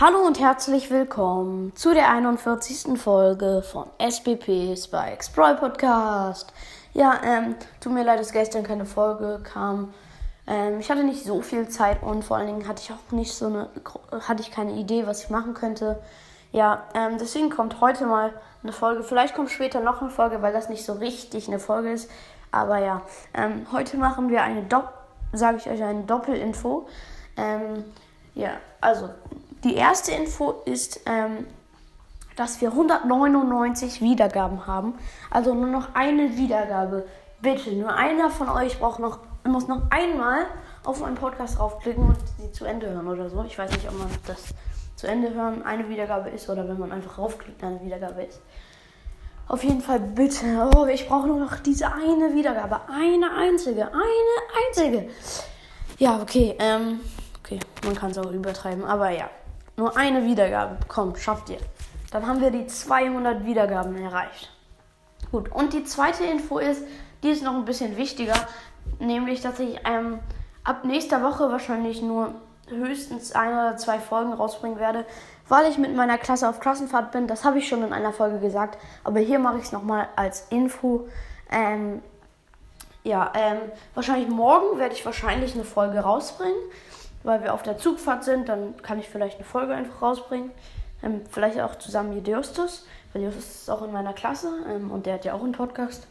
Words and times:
Hallo 0.00 0.26
und 0.26 0.40
herzlich 0.40 0.90
willkommen 0.90 1.72
zu 1.76 1.94
der 1.94 2.10
41. 2.10 3.00
Folge 3.00 3.62
von 3.62 3.86
SBPs 3.98 4.88
bei 4.88 5.12
Exploit 5.12 5.60
Podcast. 5.60 6.52
Ja, 6.94 7.20
ähm, 7.24 7.54
tut 7.78 7.92
mir 7.92 8.02
leid, 8.02 8.18
dass 8.18 8.32
gestern 8.32 8.64
keine 8.64 8.86
Folge 8.86 9.38
kam. 9.44 9.94
Ähm, 10.48 10.80
ich 10.80 10.90
hatte 10.90 11.04
nicht 11.04 11.22
so 11.22 11.42
viel 11.42 11.68
Zeit 11.68 12.02
und 12.02 12.24
vor 12.24 12.38
allen 12.38 12.48
Dingen 12.48 12.66
hatte 12.66 12.82
ich 12.82 12.90
auch 12.90 13.12
nicht 13.12 13.32
so 13.34 13.46
eine, 13.46 13.68
hatte 14.26 14.42
ich 14.42 14.50
keine 14.50 14.72
Idee, 14.72 15.06
was 15.06 15.22
ich 15.22 15.30
machen 15.30 15.54
könnte. 15.54 16.02
Ja, 16.50 16.82
ähm, 16.94 17.18
deswegen 17.20 17.48
kommt 17.48 17.80
heute 17.80 18.06
mal 18.06 18.32
eine 18.64 18.72
Folge. 18.72 19.04
Vielleicht 19.04 19.36
kommt 19.36 19.52
später 19.52 19.78
noch 19.78 20.00
eine 20.00 20.10
Folge, 20.10 20.42
weil 20.42 20.52
das 20.52 20.68
nicht 20.68 20.84
so 20.84 20.94
richtig 20.94 21.46
eine 21.46 21.60
Folge 21.60 21.92
ist. 21.92 22.10
Aber 22.50 22.78
ja, 22.78 23.02
ähm, 23.32 23.68
heute 23.70 23.96
machen 23.96 24.28
wir 24.28 24.42
eine 24.42 24.64
Dopp, 24.64 24.92
sage 25.32 25.58
ich 25.58 25.70
euch 25.70 25.84
eine 25.84 26.02
Doppelinfo. 26.02 26.88
Ähm, 27.36 27.84
ja, 28.34 28.50
also 28.80 29.10
die 29.64 29.74
erste 29.74 30.12
Info 30.12 30.62
ist, 30.64 31.00
ähm, 31.06 31.46
dass 32.36 32.60
wir 32.60 32.70
199 32.70 34.00
Wiedergaben 34.00 34.66
haben. 34.66 34.94
Also 35.30 35.54
nur 35.54 35.68
noch 35.68 35.94
eine 35.94 36.36
Wiedergabe. 36.36 37.06
Bitte, 37.40 37.72
nur 37.72 37.94
einer 37.94 38.30
von 38.30 38.48
euch 38.48 38.78
braucht 38.78 39.00
noch, 39.00 39.20
muss 39.44 39.68
noch 39.68 39.82
einmal 39.90 40.46
auf 40.84 41.00
meinen 41.00 41.16
Podcast 41.16 41.58
draufklicken 41.58 42.04
und 42.04 42.16
sie 42.38 42.52
zu 42.52 42.64
Ende 42.64 42.90
hören 42.90 43.08
oder 43.08 43.28
so. 43.28 43.44
Ich 43.44 43.58
weiß 43.58 43.70
nicht, 43.70 43.88
ob 43.88 43.98
man 43.98 44.08
das 44.26 44.54
zu 44.96 45.06
Ende 45.06 45.32
hören 45.34 45.62
eine 45.62 45.88
Wiedergabe 45.88 46.30
ist 46.30 46.48
oder 46.48 46.68
wenn 46.68 46.78
man 46.78 46.92
einfach 46.92 47.18
raufklickt, 47.18 47.62
eine 47.62 47.80
Wiedergabe 47.82 48.22
ist. 48.22 48.40
Auf 49.46 49.62
jeden 49.62 49.82
Fall 49.82 50.00
bitte. 50.00 50.70
Oh, 50.74 50.86
ich 50.86 51.06
brauche 51.06 51.26
nur 51.26 51.38
noch 51.38 51.56
diese 51.58 51.86
eine 51.92 52.34
Wiedergabe. 52.34 52.80
Eine 52.88 53.30
einzige. 53.36 53.86
Eine 53.86 54.68
einzige. 54.68 55.10
Ja, 55.98 56.20
okay. 56.20 56.56
Ähm, 56.58 57.00
okay, 57.40 57.60
man 57.84 57.94
kann 57.94 58.10
es 58.10 58.18
auch 58.18 58.30
übertreiben, 58.32 58.84
aber 58.84 59.10
ja. 59.10 59.28
Nur 59.76 59.96
eine 59.96 60.24
Wiedergabe. 60.24 60.78
Komm, 60.88 61.16
schafft 61.16 61.50
ihr. 61.50 61.58
Dann 62.10 62.26
haben 62.26 62.40
wir 62.40 62.50
die 62.50 62.66
200 62.66 63.44
Wiedergaben 63.44 63.96
erreicht. 63.96 64.52
Gut, 65.32 65.50
und 65.50 65.72
die 65.72 65.84
zweite 65.84 66.24
Info 66.24 66.58
ist, 66.58 66.82
die 67.22 67.30
ist 67.30 67.42
noch 67.42 67.54
ein 67.54 67.64
bisschen 67.64 67.96
wichtiger, 67.96 68.36
nämlich, 69.00 69.40
dass 69.40 69.58
ich 69.58 69.80
ähm, 69.84 70.20
ab 70.62 70.84
nächster 70.84 71.22
Woche 71.22 71.50
wahrscheinlich 71.50 72.02
nur 72.02 72.34
höchstens 72.68 73.32
ein 73.32 73.52
oder 73.52 73.76
zwei 73.76 73.98
Folgen 73.98 74.32
rausbringen 74.32 74.78
werde, 74.78 75.04
weil 75.48 75.68
ich 75.68 75.76
mit 75.76 75.94
meiner 75.94 76.18
Klasse 76.18 76.48
auf 76.48 76.60
Klassenfahrt 76.60 77.10
bin. 77.10 77.26
Das 77.26 77.44
habe 77.44 77.58
ich 77.58 77.68
schon 77.68 77.82
in 77.82 77.92
einer 77.92 78.12
Folge 78.12 78.38
gesagt, 78.38 78.78
aber 79.02 79.18
hier 79.20 79.38
mache 79.38 79.58
ich 79.58 79.64
es 79.64 79.72
nochmal 79.72 80.08
als 80.16 80.46
Info. 80.50 81.08
Ähm, 81.50 82.00
ja, 83.02 83.32
ähm, 83.34 83.58
wahrscheinlich 83.94 84.28
morgen 84.28 84.78
werde 84.78 84.94
ich 84.94 85.04
wahrscheinlich 85.04 85.54
eine 85.54 85.64
Folge 85.64 85.98
rausbringen 85.98 86.54
weil 87.24 87.42
wir 87.42 87.52
auf 87.52 87.62
der 87.62 87.78
Zugfahrt 87.78 88.22
sind, 88.22 88.48
dann 88.48 88.76
kann 88.82 89.00
ich 89.00 89.08
vielleicht 89.08 89.36
eine 89.36 89.44
Folge 89.44 89.74
einfach 89.74 90.02
rausbringen. 90.02 90.52
Ähm, 91.02 91.22
vielleicht 91.30 91.60
auch 91.60 91.76
zusammen 91.76 92.14
mit 92.14 92.28
Justus, 92.28 92.86
weil 93.12 93.22
Justus 93.22 93.62
ist 93.62 93.70
auch 93.70 93.82
in 93.82 93.92
meiner 93.92 94.12
Klasse 94.12 94.52
ähm, 94.68 94.90
und 94.90 95.06
der 95.06 95.14
hat 95.14 95.24
ja 95.24 95.34
auch 95.34 95.42
einen 95.42 95.52
Podcast. 95.52 96.06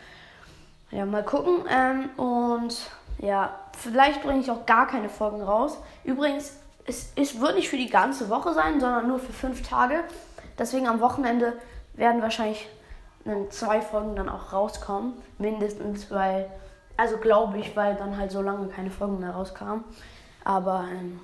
Ja, 0.92 1.06
mal 1.06 1.24
gucken. 1.24 1.66
Ähm, 1.70 2.10
und 2.18 2.76
ja, 3.20 3.58
vielleicht 3.78 4.22
bringe 4.24 4.42
ich 4.42 4.52
auch 4.52 4.66
gar 4.66 4.88
keine 4.88 5.10
Folgen 5.10 5.42
raus. 5.42 5.78
Übrigens, 6.04 6.58
es, 6.86 7.14
es 7.16 7.40
wird 7.40 7.56
nicht 7.56 7.70
für 7.70 7.78
die 7.78 7.90
ganze 7.90 8.30
Woche 8.30 8.54
sein, 8.54 8.80
sondern 8.80 9.08
nur 9.08 9.20
für 9.20 9.34
fünf 9.34 9.68
Tage. 9.68 10.04
Deswegen 10.60 10.88
am 10.88 11.00
Wochenende 11.00 11.54
werden 11.94 12.22
wahrscheinlich 12.22 12.68
zwei 13.50 13.82
Folgen 13.82 14.16
dann 14.16 14.30
auch 14.30 14.52
rauskommen. 14.52 15.14
Mindestens, 15.38 16.12
weil, 16.12 16.50
also 16.98 17.18
glaube 17.18 17.58
ich, 17.60 17.76
weil 17.76 17.96
dann 17.96 18.18
halt 18.18 18.32
so 18.32 18.42
lange 18.42 18.68
keine 18.68 18.92
Folgen 18.92 19.20
mehr 19.20 19.32
rauskamen. 19.32 19.84
Aber 20.44 20.86
ähm, 20.92 21.20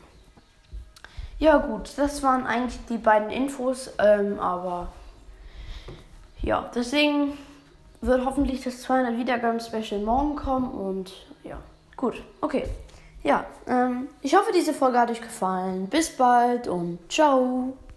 ja 1.40 1.58
gut, 1.58 1.94
das 1.98 2.22
waren 2.24 2.46
eigentlich 2.46 2.80
die 2.90 2.98
beiden 2.98 3.30
Infos. 3.30 3.92
Ähm, 4.00 4.40
aber 4.40 4.90
ja, 6.42 6.70
deswegen 6.76 7.38
wird 8.02 8.26
hoffentlich 8.26 8.64
das 8.64 8.82
200 8.82 9.18
Wiedergaben-Special 9.18 10.02
morgen 10.02 10.36
kommen. 10.36 10.72
Und 10.72 11.14
ja, 11.44 11.58
gut, 11.96 12.22
okay. 12.42 12.66
Ja, 13.24 13.46
ähm, 13.68 14.08
ich 14.22 14.36
hoffe, 14.36 14.52
diese 14.54 14.74
Folge 14.74 15.00
hat 15.00 15.12
euch 15.12 15.22
gefallen. 15.22 15.88
Bis 15.88 16.10
bald 16.16 16.68
und 16.68 17.00
ciao. 17.12 17.74